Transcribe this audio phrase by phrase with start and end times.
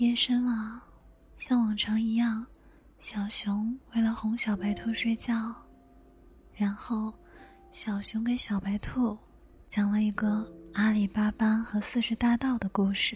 [0.00, 0.82] 夜深了，
[1.36, 2.46] 像往常一样，
[3.00, 5.54] 小熊为了哄小白兔睡觉，
[6.54, 7.12] 然后
[7.70, 9.18] 小熊给小白兔
[9.68, 13.14] 讲了一个阿里巴巴和四十大盗的故事。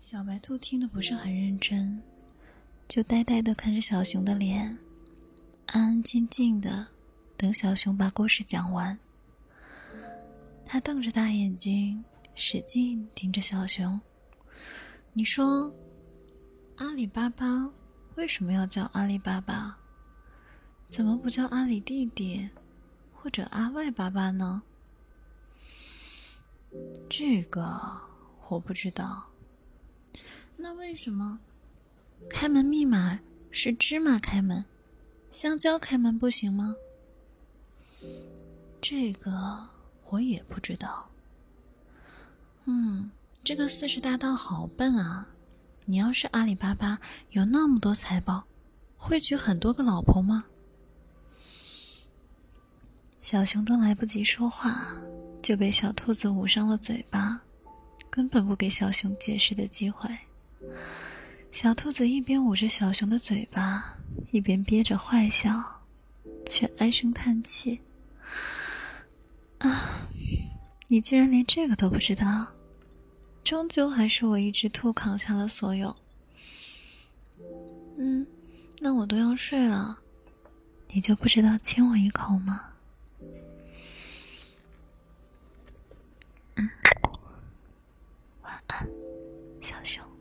[0.00, 2.00] 小白兔听得不是很认真，
[2.88, 4.74] 就呆呆的看着小熊的脸，
[5.66, 6.86] 安安静静的
[7.36, 8.98] 等小熊把故事讲完。
[10.64, 12.02] 他瞪着大眼睛，
[12.34, 14.00] 使劲盯着小熊。
[15.16, 15.72] 你说，
[16.74, 17.72] 阿里巴巴
[18.16, 19.78] 为什么要叫阿里巴巴？
[20.88, 22.50] 怎么不叫阿里弟弟
[23.14, 24.60] 或者阿外巴巴呢？
[27.08, 27.80] 这个
[28.48, 29.30] 我不知道。
[30.56, 31.38] 那为什么
[32.28, 33.20] 开门密码
[33.52, 34.64] 是芝麻开门，
[35.30, 36.74] 香蕉开门不行吗？
[38.80, 39.68] 这个
[40.10, 41.08] 我也不知道。
[42.64, 43.12] 嗯，
[43.44, 45.28] 这个四十大盗好笨啊！
[45.84, 48.42] 你要是阿里巴巴，有那么多财宝，
[48.96, 50.46] 会娶很多个老婆吗？
[53.20, 54.86] 小熊都来不及说话，
[55.42, 57.38] 就被小兔子捂上了嘴巴，
[58.08, 60.08] 根本不给小熊解释的机会。
[61.52, 63.94] 小兔子一边捂着小熊的嘴巴，
[64.32, 65.62] 一边憋着坏笑，
[66.46, 67.78] 却唉声叹气
[69.60, 70.00] ：“啊，
[70.88, 72.46] 你竟然连这个都不知道！
[73.44, 75.94] 终究还是我一只兔扛下了所有。
[77.98, 78.26] 嗯
[78.80, 79.98] 那我都要睡了
[80.88, 82.64] 你就不知道亲我一口吗？
[86.56, 86.68] 嗯。
[88.42, 88.88] 晚安
[89.60, 90.13] 小熊。